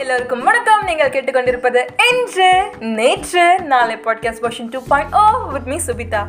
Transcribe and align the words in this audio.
எல்லோருக்கும் 0.00 0.42
வணக்கம். 0.42 0.82
நீங்கள் 0.84 1.10
கேட்டுக்கொண்டிருப்பது 1.14 1.80
இன்று 2.06 2.48
நேற்று 2.96 3.44
நாளை 3.70 3.94
podcast 4.04 4.42
version 4.44 4.68
two 4.70 4.80
point 4.88 5.14
O 5.14 5.22
with 5.52 5.68
me 5.72 5.76
Subitha. 5.86 6.22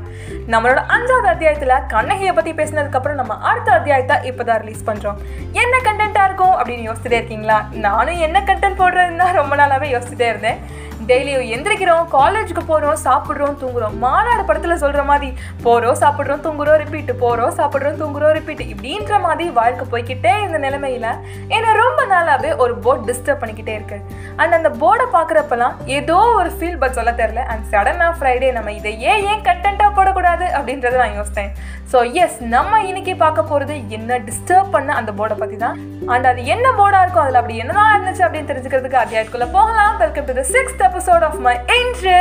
நம்மளோட 0.53 0.81
அஞ்சாவது 0.95 1.27
அத்தியாயத்தில் 1.33 1.73
கண்ணகியை 1.87 2.33
பற்றி 2.33 2.51
பேசினதுக்கப்புறம் 2.51 3.19
நம்ம 3.21 3.37
அடுத்த 3.49 3.71
அத்தியாயத்தை 3.71 4.17
இப்போ 4.23 4.43
தான் 4.43 4.61
ரிலீஸ் 4.63 4.87
பண்ணுறோம் 4.89 5.19
என்ன 5.63 5.81
கண்டென்ட்டாக 5.87 6.27
இருக்கும் 6.29 6.55
அப்படின்னு 6.59 6.87
யோசிச்சுட்டே 6.89 7.19
இருக்கீங்களா? 7.21 7.59
நானும் 7.87 8.21
என்ன 8.27 8.43
கண்டென்ட் 8.49 8.81
போடுறதுன்னு 8.81 9.23
தான் 9.23 9.39
ரொம்ப 9.41 9.55
நாளாகவே 9.55 9.89
யோசிச்சுட்டே 9.95 10.29
இருந்தேன். 10.33 10.61
டெய்லியும் 11.09 11.49
எந்திரிக்கிறோம் 11.55 12.05
காலேஜுக்கு 12.13 12.61
போகிறோம் 12.69 12.97
சாப்பிட்றோம் 13.03 13.57
தூங்குறோம். 13.61 13.95
மாநாடு 14.03 14.43
படத்தில் 14.47 14.79
சொல்கிற 14.83 15.01
மாதிரி 15.09 15.29
போகிறோம் 15.65 15.97
சாப்பிட்றோம் 16.01 16.41
தூங்குறோம் 16.45 16.79
ரிப்பீட் 16.83 17.11
போகிறோம் 17.23 17.53
சாப்பிட்றோம் 17.59 17.99
தூங்குறோம் 18.01 18.33
ரிப்பீட் 18.37 18.63
இப்படின்ற 18.73 19.19
மாதிரி 19.25 19.45
வாழ்க்கை 19.59 19.85
போய்க்கிட்டே 19.91 20.33
இந்த 20.45 20.59
நிலைமையில 20.65 21.07
என்னை 21.55 21.71
ரொம்ப 21.81 22.05
நாளாகவே 22.13 22.51
ஒரு 22.63 22.75
போர்ட் 22.85 23.05
டிஸ்டர்ப் 23.09 23.41
பண்ணிக்கிட்டே 23.41 23.75
இருக்கு. 23.79 23.99
அண்ட் 24.41 24.57
அந்த 24.59 24.71
போர்டை 24.81 25.07
பார்க்குறப்பெல்லாம் 25.17 25.75
ஏதோ 25.99 26.17
ஒரு 26.39 26.51
ஃபீல் 26.55 26.79
பட் 26.83 26.97
சொல்ல 26.99 27.13
தெரில 27.21 27.43
அண்ட் 27.53 27.65
சடனாக 27.73 28.11
ஃப்ரைடே 28.19 28.51
நம்ம 28.57 28.73
இதை 28.79 28.93
ஏன் 29.11 29.23
ஏன் 29.31 29.45
கண்டென்ட்டாக 29.49 29.91
போடக்கூடாது 29.99 30.47
அப்படின்றத 30.57 30.97
நான் 31.03 31.17
யோசித்தேன். 31.19 31.53
ஸோ 31.91 31.97
எஸ் 32.23 32.39
நம்ம 32.55 32.81
இன்னைக்கு 32.87 33.15
பார்க்க 33.23 33.49
போகிறது 33.51 33.75
என்ன 33.97 34.17
டிஸ்டர்ப் 34.29 34.73
பண்ண 34.75 34.89
அந்த 35.01 35.11
போர்டை 35.19 35.37
பற்றி 35.43 35.57
தான். 35.65 35.77
அண்ட் 36.13 36.27
அது 36.31 36.41
என்ன 36.55 36.67
போர்டாக 36.79 37.03
இருக்கும் 37.03 37.25
அதில் 37.25 37.39
அப்படி 37.41 37.61
என்னதான் 37.63 37.93
இருந்துச்சு 37.95 38.25
அப்படின்னு 38.25 38.51
தெரிஞ்சுக்கிறதுக்கு 38.51 39.01
அத்தியாயத்துக்குள்ளே 39.03 39.49
போகலாம். 39.57 39.95
Welcome 40.03 40.27
to 40.29 40.35
the 40.41 40.45
sixth 40.55 40.83
episode 40.87 41.25
of 41.27 41.39
my 41.47 41.55
Indru 41.79 42.17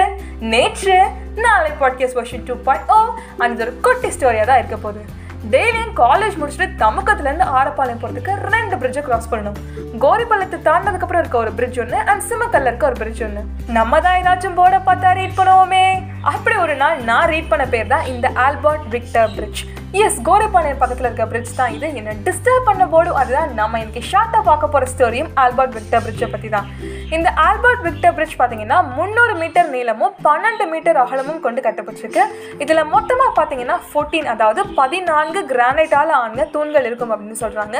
Netru 0.54 0.96
Naalai 1.44 1.70
podcast 1.82 2.18
version 2.18 2.44
two 2.48 2.56
point 2.66 2.90
O 2.96 2.98
and 3.42 3.54
இது 3.54 3.64
ஒரு 3.66 3.74
குட்டி 3.86 4.10
ஸ்டோரியாக 4.16 4.48
தான் 4.50 4.60
இருக்க 4.62 4.76
போகுது. 4.86 5.02
டெய்லியும் 5.54 5.92
காலேஜ் 6.00 6.36
முடிச்சுட்டு 6.40 6.66
தமக்கத்துலேருந்து 6.82 7.46
ஆரப்பாளையம் 7.58 8.00
போகிறதுக்கு 8.02 8.32
ரெண்டு 8.54 8.74
பிரிட்ஜை 8.80 9.02
கிராஸ் 9.08 9.28
பண்ணணும். 9.32 9.58
கோரிப்பள்ளத்தை 10.04 10.58
தாண்டதுக்கப்புறம் 10.68 11.22
இருக்க 11.22 11.38
ஒரு 11.44 11.52
பிரிட்ஜ் 11.58 11.78
ஒன்று 11.82 11.98
அண்ட் 12.10 12.24
சிமக்கல்ல 12.30 12.70
இருக்க 12.70 12.86
ஒரு 12.90 12.98
பிரிட்ஜ் 13.02 13.22
ஒன்று 13.26 13.42
நம்ம 13.78 14.00
தான் 14.06 14.18
ஏதாச்சும் 14.22 14.58
போர்டை 14.60 14.80
பார்த்தா 14.88 15.12
ரீட் 15.20 15.38
பண்ணுவோமே. 15.40 15.84
அப்படி 16.32 16.56
ஒரு 16.64 16.76
நாள் 16.82 16.98
நான் 17.10 17.28
ரீட் 17.32 17.52
பண்ண 17.52 17.66
பேர் 17.74 17.92
தான் 17.94 18.06
இந்த 18.14 18.28
Albert 18.46 18.86
Victor 18.94 19.30
bridge 19.36 19.62
is 20.04 20.18
Korappalayam 20.26 20.78
பக்கத்தில் 20.80 21.06
இருக்க 21.06 21.24
பிரிட்ஜ் 21.30 21.52
தான் 21.58 21.72
இது. 21.74 21.88
என்ன 21.98 22.14
டிஸ்டர்ப் 22.26 22.66
பண்ண 22.68 22.84
போடும் 22.92 23.18
அதுதான். 23.20 23.50
நம்ம 23.58 23.78
இன்னைக்கு 23.82 24.02
ஷார்ட்டாக 24.10 24.42
பார்க்க 24.48 24.72
போகிற 24.74 24.88
ஸ்டோரியும் 24.92 25.30
ஆல்பர்ட் 25.42 25.74
விக்டர் 25.76 26.02
பிரிட்ஜை 26.04 26.28
பற்றி 26.32 26.48
தான். 26.54 26.66
இந்த 27.16 27.28
ஆல்பர்ட் 27.44 27.82
விக்டர் 27.86 28.14
பிரிட்ஜ் 28.16 28.34
பார்த்தீங்கன்னா 28.40 28.78
முந்நூறு 28.96 29.34
மீட்டர் 29.42 29.68
நீளமும் 29.74 30.14
பன்னெண்டு 30.26 30.64
மீட்டர் 30.72 30.98
அகலமும் 31.02 31.40
கொண்டு 31.44 31.60
கட்டப்பட்டிருக்கு. 31.66 32.24
இதில் 32.64 32.82
மொத்தமாக 32.94 33.30
பார்த்தீங்கன்னா 33.38 33.76
ஃபோர்டீன் 33.90 34.30
அதாவது 34.34 34.62
பதினான்கு 34.80 35.42
கிரானைட்டால் 35.52 36.12
ஆன 36.20 36.46
தூண்கள் 36.56 36.88
இருக்கும் 36.88 37.12
அப்படின்னு 37.14 37.42
சொல்கிறாங்க 37.44 37.76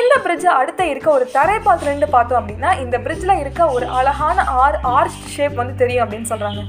இந்த 0.00 0.14
பிரிட்ஜை 0.24 0.50
அடுத்த 0.60 0.84
இருக்க 0.92 1.10
ஒரு 1.18 1.28
தரைப்பாத்திலிருந்து 1.36 2.10
பார்த்தோம் 2.16 2.40
அப்படின்னா 2.42 2.72
இந்த 2.84 2.98
பிரிட்ஜில் 3.06 3.40
இருக்க 3.44 3.70
ஒரு 3.76 3.88
அழகான 4.00 4.46
ஆர் 4.64 4.80
ஆர்ச் 4.96 5.22
ஷேப் 5.36 5.56
வந்து 5.62 5.76
தெரியும் 5.84 6.04
அப்படின்னு 6.06 6.30
சொல்கிறாங்க 6.32 6.62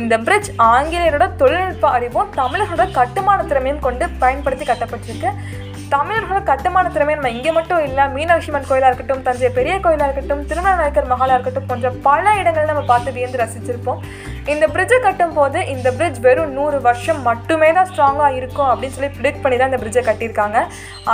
இந்த 0.00 0.14
பிரிட்ஜ் 0.24 0.48
ஆங்கிலேயரோட 0.72 1.26
தொழில்நுட்ப 1.40 1.88
அறிவும் 1.96 2.32
தமிழர்களோட 2.40 2.84
கட்டுமான 2.96 3.44
திறமையும் 3.50 3.84
கொண்டு 3.86 4.04
பயன்படுத்தி 4.36 4.64
கட்டப்பட்டிருக்கு. 4.68 5.30
தமிழர்களோட 5.92 6.38
கட்டுமான 6.48 6.86
திறமை 6.94 7.12
நம்ம 7.16 7.30
இங்கே 7.34 7.50
மட்டும் 7.56 7.82
இல்லை 7.88 8.04
மீனாட்சி 8.14 8.48
அம்மன் 8.50 8.66
கோயிலாக 8.68 8.88
இருக்கட்டும் 8.90 9.22
தஞ்சை 9.26 9.48
பெரிய 9.58 9.74
கோயிலாக 9.84 10.06
இருக்கட்டும் 10.08 10.40
திருமணநாயக்கர் 10.50 11.10
மகாலாக 11.12 11.36
இருக்கட்டும் 11.36 11.68
போன்ற 11.68 11.90
பல 12.06 12.32
இடங்கள் 12.40 12.70
நம்ம 12.70 12.82
பார்த்து 12.90 13.14
வியந்து 13.16 13.40
ரசிச்சிருப்போம். 13.42 14.00
இந்த 14.52 14.64
பிரிட்ஜை 14.74 14.98
கட்டும் 15.04 15.36
போது 15.36 15.58
இந்த 15.74 15.88
பிரிட்ஜ் 15.98 16.18
வெறும் 16.26 16.52
நூறு 16.58 16.80
வருஷம் 16.86 17.20
மட்டுமே 17.28 17.68
தான் 17.78 17.88
ஸ்ட்ராங்காக 17.90 18.38
இருக்கும் 18.40 18.70
அப்படின்னு 18.72 18.96
சொல்லி 18.96 19.12
ப்ரிடிக்ட் 19.18 19.42
பண்ணி 19.44 19.58
தான் 19.60 19.70
இந்த 19.72 19.80
பிரிட்ஜை 19.84 20.04
கட்டியிருக்காங்க. 20.08 20.58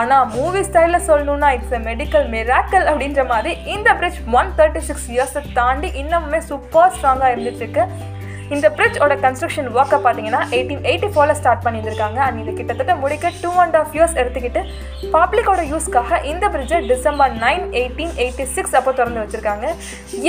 ஆனால் 0.00 0.26
மூவி 0.36 0.62
ஸ்டைலில் 0.70 1.06
சொல்லணும்னா 1.10 1.50
இட்ஸ் 1.58 1.76
எ 1.78 1.82
மெடிக்கல் 1.90 2.26
மிராக்கல் 2.36 2.88
அப்படின்ற 2.92 3.24
மாதிரி 3.34 3.52
இந்த 3.76 3.90
பிரிட்ஜ் 4.00 4.20
ஒன் 4.40 4.50
தேர்ட்டி 4.60 4.84
சிக்ஸ் 4.88 5.08
இயர்ஸை 5.16 5.44
தாண்டி 5.60 5.90
இன்னமுமே 6.02 6.42
சூப்பர் 6.50 6.92
ஸ்ட்ராங்காக 6.96 7.32
இருந்துட்டுருக்கு 7.34 7.84
இந்த 8.54 8.66
பிரிட்ஜோட 8.76 9.14
கன்ஸ்ட்ரக்ஷன் 9.24 9.68
ஒர்க்கை 9.76 9.98
பார்த்தீங்கன்னா 10.04 10.40
எயிட்டீன் 10.56 10.82
எயிட்டி 10.90 11.08
ஃபோரில் 11.12 11.36
ஸ்டார்ட் 11.40 11.62
பண்ணியிருக்காங்க 11.66 12.18
அண்ட் 12.26 12.40
இது 12.42 12.52
கிட்டத்தட்ட 12.58 12.94
முடிக்க 13.02 13.30
டூ 13.42 13.50
அண்ட் 13.62 13.76
ஆஃப் 13.80 13.92
இயர்ஸ் 13.96 14.16
எடுத்துக்கிட்டு 14.22 14.62
பப்ளிக்கோட 15.14 15.62
யூஸ்க்காக 15.72 16.18
இந்த 16.32 16.44
பிரிட்ஜை 16.54 16.80
December 16.92 17.32
nine 17.44 17.64
eighteen 17.80 18.14
eighty 18.24 18.46
six 18.56 18.76
அப்போ 18.78 18.92
திறந்து 18.98 19.22
வச்சுருக்காங்க. 19.22 19.66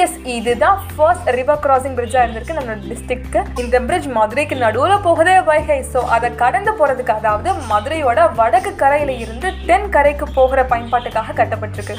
எஸ் 0.04 0.18
இதுதான் 0.36 0.80
ஃபர்ஸ்ட் 0.96 1.30
ரிவர் 1.40 1.62
கிராசிங் 1.66 1.98
பிரிட்ஜாக 2.00 2.26
இருந்திருக்கு 2.26 2.58
நம்மளோட 2.58 2.90
டிஸ்ட்ரிக்ட்க்கு 2.92 3.42
இந்த 3.64 3.80
பிரிட்ஜ் 3.88 4.10
மதுரைக்கு 4.18 4.58
நடுவில் 4.66 5.04
போகுதே 5.08 5.38
வைகை. 5.50 5.80
ஸோ 5.94 6.02
அதை 6.18 6.30
கடந்து 6.44 6.74
போகிறதுக்கு 6.82 7.16
அதாவது 7.20 7.52
மதுரையோட 7.72 8.30
வடக்கு 8.42 8.74
கரையில் 8.84 9.16
இருந்து 9.24 9.50
தென் 9.72 9.90
கரைக்கு 9.98 10.28
போகிற 10.40 10.62
பயன்பாட்டுக்காக 10.74 11.36
கட்டப்பட்டிருக்கு. 11.42 11.98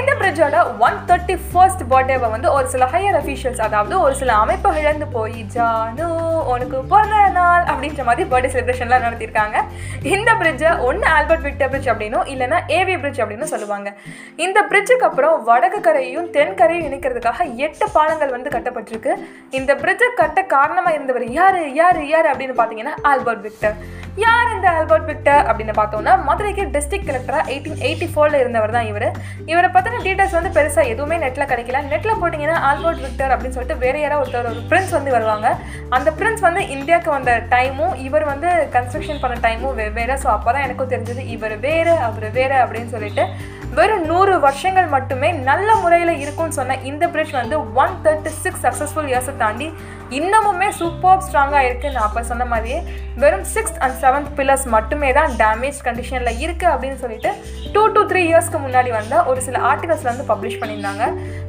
இந்த 0.00 0.12
பிரிட்ஜோட 0.24 0.58
ஒன் 0.86 0.94
தேர்ட்டி 1.08 1.34
ஃபர்ஸ்ட் 1.48 1.82
பர்த்டேவை 1.90 2.28
வந்து 2.34 2.48
ஒரு 2.56 2.66
சில 2.74 2.84
ஹையர் 2.92 3.16
அஃபீஷியல்ஸ் 3.18 3.60
அதாவது 3.64 3.94
ஒரு 4.04 4.14
சில 4.20 4.30
அமைப்பு 4.42 4.68
இழந்து 4.82 5.06
போய் 5.16 5.40
ஜானு 5.54 6.06
உனக்கு 6.52 6.78
பிறந்த 6.92 7.16
நாள் 7.36 7.64
அப்படின்ற 7.72 8.04
மாதிரி 8.08 8.24
பர்த்டே 8.30 8.50
செலிப்ரேஷன்லாம் 8.54 9.04
நடத்தியிருக்காங்க. 9.06 9.56
இந்த 10.14 10.30
பிரிட்ஜை 10.40 10.70
ஒன்று 10.88 11.06
ஆல்பர்ட் 11.16 11.44
விக்டர் 11.48 11.70
பிரிட்ஜ் 11.72 11.90
அப்படின்னும் 11.92 12.28
இல்லைன்னா 12.34 12.60
ஏவி 12.78 12.94
பிரிட்ஜ் 13.02 13.20
அப்படின்னு 13.24 13.48
சொல்லுவாங்க. 13.52 13.90
இந்த 14.44 14.60
பிரிட்ஜுக்கு 14.70 15.06
அப்புறம் 15.08 15.36
வடக்கு 15.48 15.80
கரையும் 15.88 16.30
தென்கரையும் 16.36 16.86
இணைக்கிறதுக்காக 16.88 17.46
எட்டு 17.66 17.88
பாலங்கள் 17.96 18.34
வந்து 18.36 18.54
கட்டப்பட்டிருக்கு. 18.56 19.12
இந்த 19.58 19.74
பிரிட்ஜை 19.82 20.08
கட்ட 20.22 20.46
காரணமாக 20.54 20.96
இருந்தவர் 20.98 21.26
யார் 21.40 21.60
யார் 21.80 22.00
யார் 22.14 22.30
அப்படின்னு 22.32 22.56
பார்த்தீங்கன்னா 22.62 22.96
ஆல்பர்ட் 23.12 23.44
விக்டர் 23.48 23.76
யார் 24.22 24.50
இந்த 24.56 24.66
ஆல்பர்ட் 24.78 25.08
விக்டர் 25.10 25.46
அப்படின்னு 25.50 25.72
பார்த்தோம்னா 25.78 26.12
மதுரைக்கு 26.26 26.64
டிஸ்ட்ரிக்ட் 26.74 27.08
கலெக்டராக 27.08 27.48
எயிட்டீன் 27.52 27.80
எயிட்டி 27.86 28.06
ஃபோரில் 28.12 28.40
இருந்தவர் 28.42 28.74
தான் 28.76 28.88
இவர். 28.90 29.08
இவரை 29.52 29.68
பற்றின 29.76 30.02
டீட்டெயில்ஸ் 30.14 30.36
வந்து 30.38 30.52
பெருசாக 30.56 30.90
எதுவுமே 30.92 31.16
நெட்டில் 31.22 31.48
கிடைக்கல. 31.52 31.78
நெட்டில் 31.92 32.18
போட்டிங்கன்னா 32.20 32.58
ஆல்பர்ட் 32.68 33.00
விக்டர் 33.04 33.32
அப்படின்னு 33.34 33.56
சொல்லிட்டு 33.56 33.82
வேற 33.84 33.96
யாராவது 34.00 34.22
ஒருத்தர் 34.24 34.50
ஒரு 34.50 34.62
பிரின்ஸ் 34.70 34.94
வந்து 34.96 35.14
வருவாங்க. 35.16 35.48
அந்த 35.96 36.08
பிரின்ஸ் 36.18 36.44
வந்து 36.46 36.62
இந்தியாவுக்கு 36.76 37.10
வந்த 37.16 37.32
டைமும் 37.54 37.94
இவர் 38.06 38.26
வந்து 38.32 38.48
கன்ஸ்ட்ரக்ஷன் 38.76 39.20
பண்ண 39.22 39.36
டைமும் 39.46 39.76
வெவ்வேறு 39.80 40.16
ஸோ 40.24 40.28
அப்போ 40.36 40.50
தான் 40.52 40.66
எனக்கும் 40.66 40.92
தெரிஞ்சது 40.94 41.24
இவர் 41.34 41.56
வேறு 41.66 41.94
அவர் 42.08 42.28
வேறு 42.38 42.56
அப்படின்னு 42.62 42.92
சொல்லிட்டு 42.94 43.24
வெறும் 43.78 44.06
நூறு 44.10 44.34
வருஷங்கள் 44.46 44.88
மட்டுமே 44.96 45.28
நல்ல 45.48 45.68
முறையில் 45.82 46.20
இருக்கும்னு 46.22 46.58
சொன்ன 46.58 46.78
இந்த 46.90 47.04
பிரிட்ஜ் 47.14 47.34
வந்து 47.40 47.56
ஒன் 47.82 47.94
தேர்ட்டி 48.04 48.32
சிக்ஸ் 48.42 48.64
சக்ஸஸ்ஃபுல் 48.66 49.10
இயர்ஸை 49.12 49.34
தாண்டி 49.36 49.68
இன்னமுமே 50.18 50.68
சூப்பர் 50.80 51.22
ஸ்ட்ராங்காக 51.26 51.66
இருக்குது 51.68 51.92
நான் 51.94 52.06
அப்போ 52.06 52.22
சொன்ன 52.30 52.44
மாதிரியே 52.52 52.78
வெறும் 53.22 53.46
சிக்ஸ்த் 53.54 53.78
அண்ட் 53.84 53.96
செவன்த் 54.02 54.30
பில்லர்ஸ் 54.36 54.66
மட்டுமே 54.74 55.10
தான் 55.18 55.32
டேமேஜ் 55.42 55.78
கண்டிஷனில் 55.86 56.38
இருக்குது 56.44 56.70
அப்படின்னு 56.72 56.98
சொல்லிட்டு 57.02 57.30
டூ 57.74 57.82
டு 57.94 58.00
த்ரீ 58.10 58.22
இயர்ஸ்க்கு 58.30 58.58
முன்னாடி 58.64 58.90
வந்த 58.96 59.14
ஒரு 59.30 59.40
சில 59.46 59.56
ஆர்டிகல்ஸில் 59.70 60.10
வந்து 60.12 60.26
பப்ளிஷ் 60.30 60.58
பண்ணியிருந்தாங்க. 60.60 61.04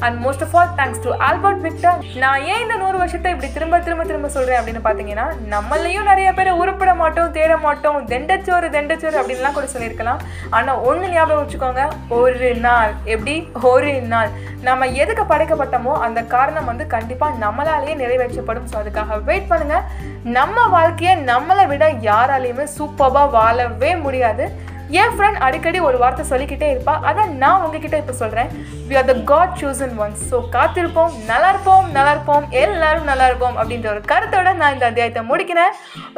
And 0.06 0.18
most 0.26 0.44
of 0.46 0.56
all 0.60 0.72
thanks 0.80 1.02
to 1.06 1.12
Albert 1.28 1.62
Victor 1.68 2.00
நான் 2.24 2.44
ஏன் 2.52 2.62
இந்த 2.66 2.78
நூறு 2.84 2.98
வருஷத்தை 3.04 3.32
இப்படி 3.36 3.50
திரும்ப 3.58 3.80
திரும்ப 3.88 4.06
திரும்ப 4.12 4.30
சொல்கிறேன் 4.38 4.60
அப்படின்னு 4.62 4.84
பார்த்தீங்கன்னா 4.88 5.28
நம்மளையும் 5.54 6.10
நிறைய 6.12 6.32
பேர் 6.40 6.52
உருப்பிட 6.62 6.94
மாட்டோம் 7.02 7.34
தேட 7.38 7.58
மாட்டோம் 7.66 8.00
தெண்டச்சோறு 8.14 8.70
தெண்டச்சோறு 8.78 9.20
அப்படின்லாம் 9.22 9.58
கூட 9.60 9.70
சொல்லியிருக்கலாம். 9.76 10.24
ஆனால் 10.58 10.82
ஒன்று 10.90 11.14
ஞாபகம் 11.16 11.44
வச்சுக்கோங்க 11.44 11.86
ஒரு 12.22 12.50
நாள் 12.68 12.94
எப்படி? 13.16 13.36
ஒரு 13.74 13.94
நாள். 14.14 14.32
நம்ம 14.68 14.86
எதுக்கு 15.04 15.24
படைக்கப்பட்டோமோ 15.32 15.94
அந்த 16.06 16.20
காரணம் 16.36 16.70
வந்து 16.72 16.86
கண்டிப்பாக 16.94 17.40
நம்மளாலேயே 17.46 17.96
நிறைவேற்றப்படும். 18.04 18.54
ஸோ 18.72 18.76
அதுக்காக 18.82 19.18
வெயிட் 19.30 19.50
பண்ணுங்க. 19.52 19.78
நம்ம 20.38 20.68
வாழ்க்கையை 20.76 21.14
நம்மளை 21.32 21.66
விட 21.72 21.86
யாராலையுமே 22.10 22.66
சூப்பராக 22.78 23.34
வாழவே 23.38 23.92
முடியாது. 24.06 24.46
என் 25.02 25.14
ஃப்ரெண்ட் 25.16 25.40
அடிக்கடி 25.46 25.80
ஒரு 25.88 25.98
வார்த்தை 26.02 26.24
சொல்லிக்கிட்டே 26.32 26.68
இருப்பா. 26.74 26.94
அதை 27.10 27.24
நான் 27.44 27.62
உங்ககிட்ட 27.66 27.98
இப்போ 28.02 28.14
சொல்கிறேன் 28.22 28.50
we 28.90 28.96
are 29.00 29.08
the 29.10 29.16
God 29.32 29.54
chosen 29.62 29.96
ones 30.04 30.24
so 30.32 30.38
காத்திருப்போம் 30.56 31.14
நல்லா 31.30 31.50
இருப்போம் 31.54 31.86
நல்லா 31.96 32.12
இருப்போம் 32.16 32.46
எல்லாரும் 32.64 33.08
நல்லா 33.12 33.28
இருப்போம் 33.30 33.56
அப்படின்ற 33.62 33.90
ஒரு 33.94 34.02
கருத்தோட 34.12 34.54
நான் 34.62 34.74
இந்த 34.76 34.86
அத்தியாயத்தை 34.90 35.24
முடிக்கிறேன். 35.32 35.72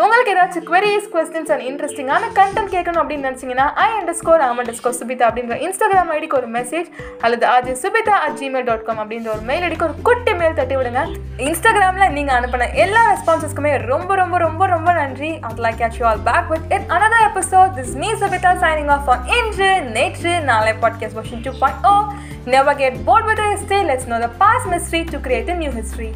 உங்களுக்கு 0.03 0.33
ஏதாச்சும் 0.35 0.65
குவரிஸ் 0.69 1.09
கொஸ்டின்ஸ் 1.13 1.51
அண்ட் 1.55 1.65
இன்ட்ரெஸ்டிங்கான 1.69 2.31
கண்டென்ட் 2.39 2.73
கேட்கணும் 2.75 3.01
அப்படின்னு 3.03 3.27
நினச்சிங்கன்னா 3.29 3.67
I 3.85 3.87
underscore 4.21 4.43
am 4.47 4.59
underscore 4.79 4.97
Subitha 4.99 5.27
அப்படின்ற 5.29 5.57
இன்ஸ்டாகிராம் 5.67 6.11
ஐடிக்கு 6.17 6.39
ஒரு 6.41 6.49
மெசேஜ் 6.57 6.89
அல்லது 7.27 7.47
ஆஜி 7.53 7.75
Subitha 7.83 8.17
at 8.25 8.37
Gmail 8.41 8.67
dot 8.71 8.85
com 8.89 9.01
அப்படின்ற 9.05 9.31
ஒரு 9.35 9.45
மெயில் 9.51 9.65
ஐடிக்கு 9.69 9.87
ஒரு 9.89 9.97
குட்டி 10.09 10.35
மெயில் 10.41 10.57
தட்டி 10.61 10.77
விடுங்க. 10.79 11.03
இன்ஸ்டாகிராமில் 11.47 12.13
நீங்கள் 12.17 12.37
அனுப்பின 12.39 12.69
எல்லா 12.85 13.03
ரெஸ்பான்சஸ்க்குமே 13.13 13.73
ரொம்ப 13.93 14.11
ரொம்ப 14.23 14.37
ரொம்ப 14.47 14.65
ரொம்ப 14.75 14.89
நன்றி. 15.01 15.31
I'd 15.49 15.63
like 15.67 15.79
catch 15.83 15.99
you 16.01 16.07
all 16.11 16.23
back 16.29 16.49
with 16.53 16.67
in 16.77 16.87
another 16.97 17.25
episode 17.31 17.73
this 17.79 17.95
me 18.01 18.05
me, 18.07 18.13
Signing 18.59 18.89
off 18.89 19.05
for 19.05 19.17
Inju, 19.35 19.93
Nature, 19.93 20.41
Nale 20.41 20.73
Podcast 20.81 21.11
version 21.13 21.43
2.0. 21.43 22.47
Never 22.47 22.73
get 22.73 23.05
bored 23.05 23.25
with 23.25 23.37
the 23.37 23.55
history. 23.55 23.83
Let's 23.83 24.07
know 24.07 24.19
the 24.19 24.29
past 24.39 24.67
mystery 24.67 25.05
to 25.05 25.19
create 25.19 25.47
a 25.47 25.55
new 25.55 25.69
history. 25.69 26.15